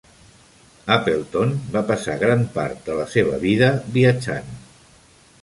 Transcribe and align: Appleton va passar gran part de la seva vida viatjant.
Appleton 0.95 1.53
va 1.75 1.83
passar 1.91 2.15
gran 2.23 2.41
part 2.57 2.81
de 2.89 2.97
la 3.01 3.07
seva 3.13 3.37
vida 3.45 3.71
viatjant. 4.01 4.53